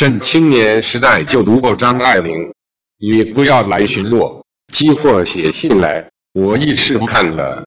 [0.00, 2.54] 朕青年时代就读过张爱玲，
[2.98, 4.42] 你不要来寻我，
[4.72, 7.62] 寄或写信来，我一时看了。